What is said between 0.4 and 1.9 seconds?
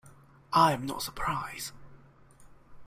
I am not surprised.